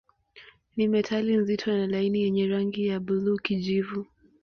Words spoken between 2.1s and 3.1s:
yenye rangi ya